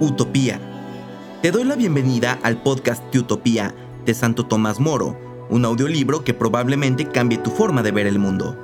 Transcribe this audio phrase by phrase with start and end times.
[0.00, 0.60] Utopía.
[1.42, 3.74] Te doy la bienvenida al podcast de Utopía
[4.04, 5.18] de Santo Tomás Moro,
[5.50, 8.56] un audiolibro que probablemente cambie tu forma de ver el mundo.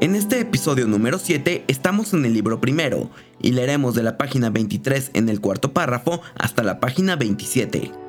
[0.00, 4.50] En este episodio número 7 estamos en el libro primero y leeremos de la página
[4.50, 8.01] 23 en el cuarto párrafo hasta la página 27.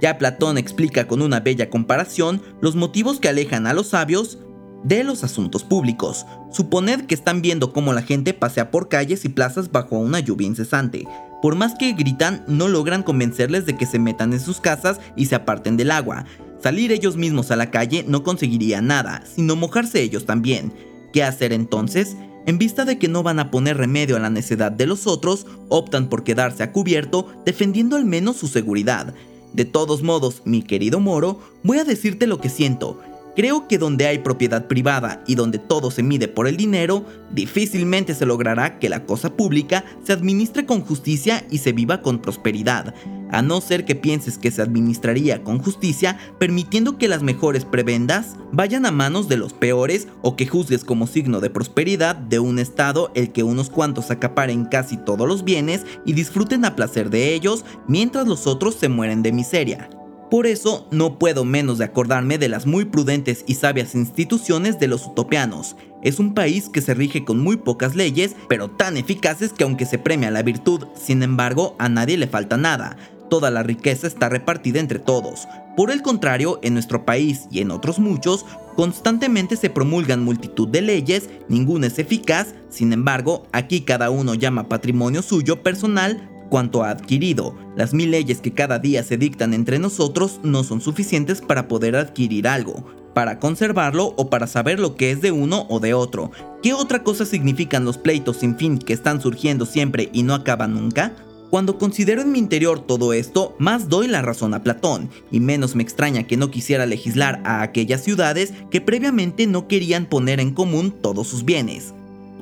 [0.00, 4.38] Ya Platón explica con una bella comparación los motivos que alejan a los sabios
[4.84, 6.26] de los asuntos públicos.
[6.52, 10.46] Suponed que están viendo cómo la gente pasea por calles y plazas bajo una lluvia
[10.46, 11.06] incesante.
[11.42, 15.26] Por más que gritan, no logran convencerles de que se metan en sus casas y
[15.26, 16.24] se aparten del agua.
[16.62, 20.72] Salir ellos mismos a la calle no conseguiría nada, sino mojarse ellos también.
[21.12, 22.16] ¿Qué hacer entonces?
[22.46, 25.46] En vista de que no van a poner remedio a la necedad de los otros,
[25.68, 29.14] optan por quedarse a cubierto, defendiendo al menos su seguridad.
[29.52, 33.00] De todos modos, mi querido Moro, voy a decirte lo que siento.
[33.36, 38.14] Creo que donde hay propiedad privada y donde todo se mide por el dinero, difícilmente
[38.14, 42.94] se logrará que la cosa pública se administre con justicia y se viva con prosperidad,
[43.30, 48.36] a no ser que pienses que se administraría con justicia permitiendo que las mejores prebendas
[48.52, 52.58] vayan a manos de los peores o que juzgues como signo de prosperidad de un
[52.58, 57.34] estado el que unos cuantos acaparen casi todos los bienes y disfruten a placer de
[57.34, 59.90] ellos mientras los otros se mueren de miseria.
[60.30, 64.88] Por eso no puedo menos de acordarme de las muy prudentes y sabias instituciones de
[64.88, 65.76] los utopianos.
[66.02, 69.86] Es un país que se rige con muy pocas leyes, pero tan eficaces que aunque
[69.86, 72.96] se premia la virtud, sin embargo, a nadie le falta nada.
[73.28, 75.48] Toda la riqueza está repartida entre todos.
[75.76, 78.46] Por el contrario, en nuestro país y en otros muchos,
[78.76, 84.68] constantemente se promulgan multitud de leyes, ninguna es eficaz, sin embargo, aquí cada uno llama
[84.68, 87.54] patrimonio suyo personal cuanto ha adquirido.
[87.76, 91.96] Las mil leyes que cada día se dictan entre nosotros no son suficientes para poder
[91.96, 96.30] adquirir algo, para conservarlo o para saber lo que es de uno o de otro.
[96.62, 100.74] ¿Qué otra cosa significan los pleitos sin fin que están surgiendo siempre y no acaban
[100.74, 101.12] nunca?
[101.50, 105.74] Cuando considero en mi interior todo esto, más doy la razón a Platón, y menos
[105.74, 110.52] me extraña que no quisiera legislar a aquellas ciudades que previamente no querían poner en
[110.52, 111.92] común todos sus bienes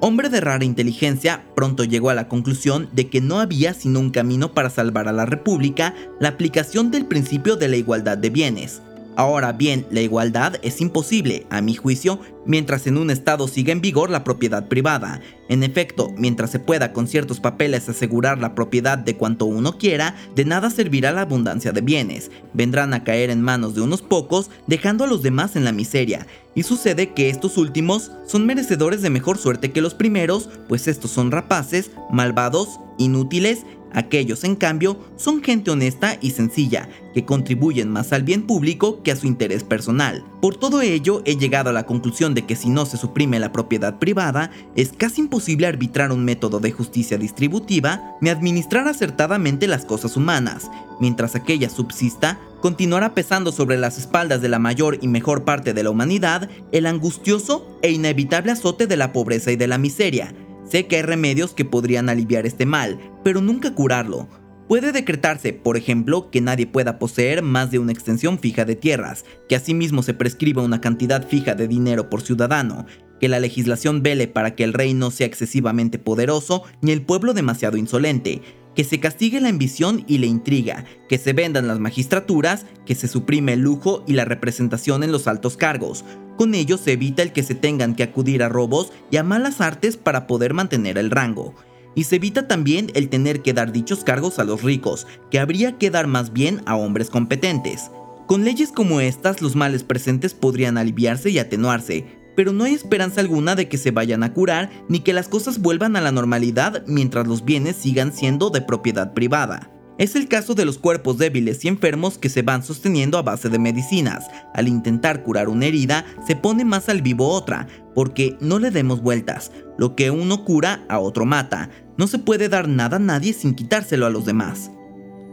[0.05, 4.11] hombre de rara inteligencia, pronto llegó a la conclusión de que no había sino un
[4.11, 8.83] camino para salvar a la República, la aplicación del principio de la igualdad de bienes.
[9.17, 13.81] Ahora bien, la igualdad es imposible, a mi juicio, mientras en un estado siga en
[13.81, 15.21] vigor la propiedad privada.
[15.49, 20.17] En efecto, mientras se pueda con ciertos papeles asegurar la propiedad de cuanto uno quiera,
[20.35, 22.33] de nada servirá la abundancia de bienes.
[22.55, 26.27] Vendrán a caer en manos de unos pocos, dejando a los demás en la miseria.
[26.57, 31.13] Y sucede que estos últimos son merecedores de mejor suerte que los primeros, pues estos
[31.13, 38.13] son rapaces, malvados, inútiles Aquellos, en cambio, son gente honesta y sencilla, que contribuyen más
[38.13, 40.25] al bien público que a su interés personal.
[40.43, 43.53] Por todo ello, he llegado a la conclusión de que si no se suprime la
[43.53, 49.85] propiedad privada, es casi imposible arbitrar un método de justicia distributiva ni administrar acertadamente las
[49.85, 50.71] cosas humanas.
[51.01, 55.83] Mientras aquella subsista, continuará pesando sobre las espaldas de la mayor y mejor parte de
[55.83, 60.35] la humanidad el angustioso e inevitable azote de la pobreza y de la miseria,
[60.65, 64.29] Sé que hay remedios que podrían aliviar este mal, pero nunca curarlo.
[64.69, 69.27] Puede decretarse, por ejemplo, que nadie pueda poseer más de una extensión fija de tierras,
[69.47, 72.87] que asimismo se prescriba una cantidad fija de dinero por ciudadano,
[73.21, 77.35] que la legislación vele para que el rey no sea excesivamente poderoso ni el pueblo
[77.35, 78.41] demasiado insolente,
[78.75, 83.09] que se castigue la ambición y la intriga, que se vendan las magistraturas, que se
[83.09, 86.05] suprime el lujo y la representación en los altos cargos,
[86.37, 89.61] con ello se evita el que se tengan que acudir a robos y a malas
[89.61, 91.55] artes para poder mantener el rango.
[91.95, 95.79] Y se evita también el tener que dar dichos cargos a los ricos, que habría
[95.79, 97.91] que dar más bien a hombres competentes.
[98.27, 102.05] Con leyes como estas los males presentes podrían aliviarse y atenuarse,
[102.37, 105.61] pero no hay esperanza alguna de que se vayan a curar ni que las cosas
[105.61, 109.71] vuelvan a la normalidad mientras los bienes sigan siendo de propiedad privada.
[109.97, 113.49] Es el caso de los cuerpos débiles y enfermos que se van sosteniendo a base
[113.49, 114.27] de medicinas.
[114.53, 119.03] Al intentar curar una herida, se pone más al vivo otra, porque no le demos
[119.03, 119.53] vueltas.
[119.79, 121.71] Lo que uno cura, a otro mata.
[121.97, 124.73] No se puede dar nada a nadie sin quitárselo a los demás.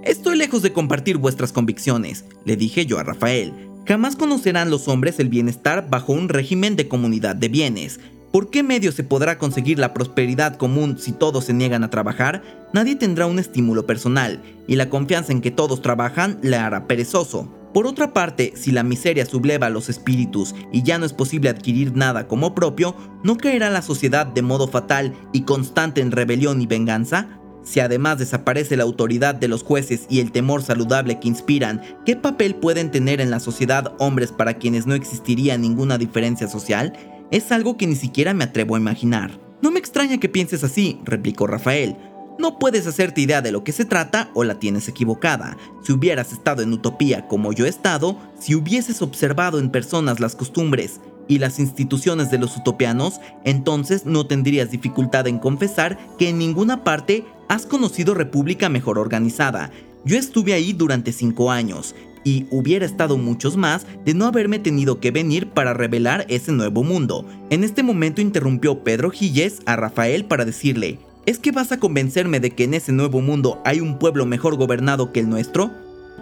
[0.04, 3.71] Estoy lejos de compartir vuestras convicciones, le dije yo a Rafael.
[3.86, 8.00] Jamás conocerán los hombres el bienestar bajo un régimen de comunidad de bienes.
[8.32, 12.44] ¿Por qué medio se podrá conseguir la prosperidad común si todos se niegan a trabajar?
[12.74, 17.52] Nadie tendrá un estímulo personal, y la confianza en que todos trabajan le hará perezoso.
[17.74, 21.96] Por otra parte, si la miseria subleva los espíritus y ya no es posible adquirir
[21.96, 26.68] nada como propio, ¿no caerá la sociedad de modo fatal y constante en rebelión y
[26.68, 27.41] venganza?
[27.64, 32.16] Si además desaparece la autoridad de los jueces y el temor saludable que inspiran, ¿qué
[32.16, 36.94] papel pueden tener en la sociedad hombres para quienes no existiría ninguna diferencia social?
[37.30, 39.40] Es algo que ni siquiera me atrevo a imaginar.
[39.62, 41.96] No me extraña que pienses así, replicó Rafael.
[42.40, 45.58] No puedes hacerte idea de lo que se trata o la tienes equivocada.
[45.84, 50.36] Si hubieras estado en utopía como yo he estado, si hubieses observado en personas las
[50.36, 56.40] costumbres y las instituciones de los utopianos, entonces no tendrías dificultad en confesar que en
[56.40, 59.72] ninguna parte has conocido república mejor organizada.
[60.06, 61.94] Yo estuve ahí durante cinco años
[62.24, 66.82] y hubiera estado muchos más de no haberme tenido que venir para revelar ese nuevo
[66.82, 67.26] mundo.
[67.50, 72.40] En este momento interrumpió Pedro Gilles a Rafael para decirle, ¿Es que vas a convencerme
[72.40, 75.72] de que en ese nuevo mundo hay un pueblo mejor gobernado que el nuestro?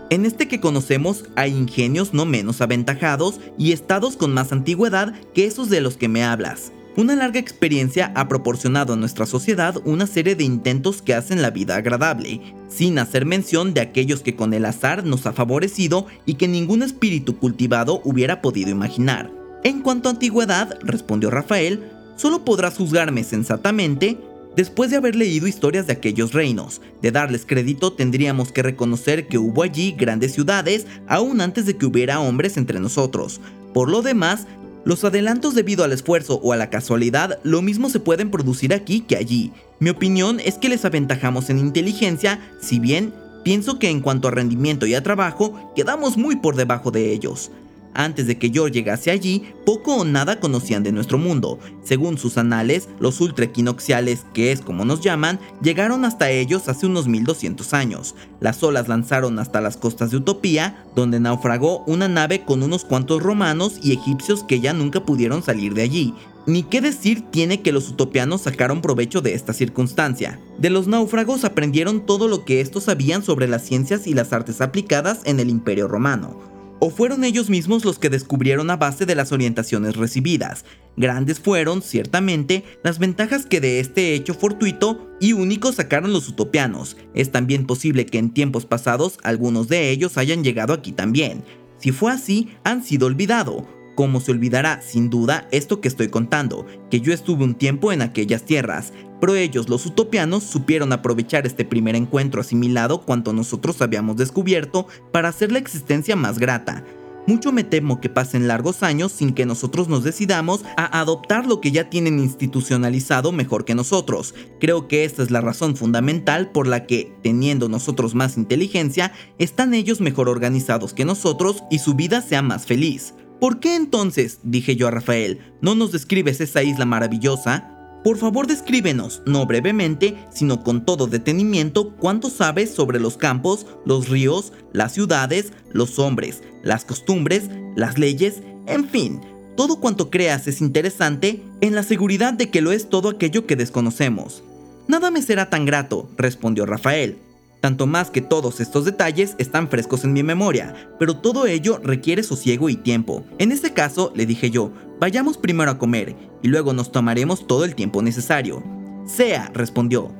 [0.10, 5.46] En este que conocemos hay ingenios no menos aventajados y estados con más antigüedad que
[5.46, 6.72] esos de los que me hablas.
[7.00, 11.50] Una larga experiencia ha proporcionado a nuestra sociedad una serie de intentos que hacen la
[11.50, 16.34] vida agradable, sin hacer mención de aquellos que con el azar nos ha favorecido y
[16.34, 19.31] que ningún espíritu cultivado hubiera podido imaginar.
[19.63, 24.18] En cuanto a antigüedad, respondió Rafael, solo podrás juzgarme sensatamente
[24.56, 29.38] Después de haber leído historias de aquellos reinos, de darles crédito tendríamos que reconocer que
[29.38, 33.40] hubo allí grandes ciudades aún antes de que hubiera hombres entre nosotros.
[33.74, 34.48] Por lo demás,
[34.86, 39.02] los adelantos debido al esfuerzo o a la casualidad lo mismo se pueden producir aquí
[39.02, 39.52] que allí.
[39.80, 44.31] Mi opinión es que les aventajamos en inteligencia, si bien pienso que en cuanto a
[44.31, 47.52] rendimiento y a trabajo quedamos muy por debajo de ellos.
[47.94, 51.59] Antes de que yo llegase allí, poco o nada conocían de nuestro mundo.
[51.83, 57.07] Según sus anales, los ultraequinocciales, que es como nos llaman, llegaron hasta ellos hace unos
[57.07, 58.15] 1200 años.
[58.39, 63.24] Las olas lanzaron hasta las costas de Utopía, donde naufragó una nave con unos cuantos
[63.24, 66.13] romanos y egipcios que ya nunca pudieron salir de allí.
[66.45, 70.39] Ni qué decir tiene que los utopianos sacaron provecho de esta circunstancia.
[70.57, 74.62] De los náufragos aprendieron todo lo que estos sabían sobre las ciencias y las artes
[74.62, 79.16] aplicadas en el Imperio Romano o fueron ellos mismos los que descubrieron a base de
[79.16, 80.66] las orientaciones recibidas.
[80.98, 86.98] Grandes fueron, ciertamente, las ventajas que de este hecho fortuito y único sacaron los utopianos.
[87.14, 91.44] Es también posible que en tiempos pasados algunos de ellos hayan llegado aquí también.
[91.78, 93.64] Si fue así, han sido olvidados.
[94.00, 98.01] Como se olvidará, sin duda, esto que estoy contando, que yo estuve un tiempo en
[98.01, 104.16] aquellas tierras, pero ellos, los utopianos, supieron aprovechar este primer encuentro asimilado cuanto nosotros habíamos
[104.16, 106.86] descubierto para hacer la existencia más grata.
[107.28, 111.60] Mucho me temo que pasen largos años sin que nosotros nos decidamos a adoptar lo
[111.60, 114.34] que ya tienen institucionalizado mejor que nosotros.
[114.62, 119.74] Creo que esta es la razón fundamental por la que, teniendo nosotros más inteligencia, están
[119.74, 123.13] ellos mejor organizados que nosotros y su vida sea más feliz.
[123.39, 127.75] ¿Por qué entonces, dije yo a Rafael, no nos describes esa isla maravillosa?
[128.03, 134.09] Por favor descríbenos, no brevemente, sino con todo detenimiento, cuánto sabes sobre los campos, los
[134.09, 139.21] ríos, las ciudades, los hombres, las costumbres, las leyes, en fin,
[139.56, 143.56] todo cuanto creas es interesante en la seguridad de que lo es todo aquello que
[143.56, 144.44] desconocemos.
[144.88, 147.19] Nada me será tan grato, respondió Rafael,
[147.59, 152.23] tanto más que todos estos detalles están frescos en mi memoria, pero todo ello requiere
[152.23, 153.23] sosiego y tiempo.
[153.38, 157.65] En este caso, le dije yo, vayamos primero a comer y luego nos tomaremos todo
[157.65, 158.63] el tiempo necesario.
[159.06, 160.13] Sea, respondió.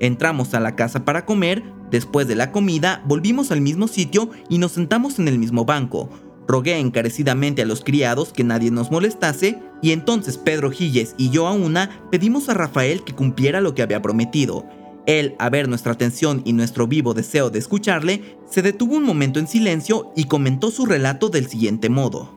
[0.00, 4.58] Entramos a la casa para comer, después de la comida volvimos al mismo sitio y
[4.58, 6.10] nos sentamos en el mismo banco.
[6.46, 11.46] Rogué encarecidamente a los criados que nadie nos molestase y entonces Pedro Gilles y yo
[11.46, 14.64] a una pedimos a Rafael que cumpliera lo que había prometido.
[15.06, 19.38] Él, a ver nuestra atención y nuestro vivo deseo de escucharle, se detuvo un momento
[19.38, 22.36] en silencio y comentó su relato del siguiente modo.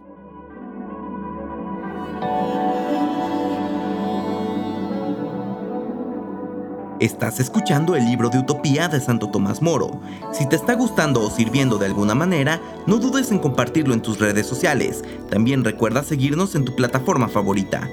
[6.99, 10.01] Estás escuchando el libro de Utopía de Santo Tomás Moro.
[10.33, 14.19] Si te está gustando o sirviendo de alguna manera, no dudes en compartirlo en tus
[14.19, 15.03] redes sociales.
[15.29, 17.89] También recuerda seguirnos en tu plataforma favorita.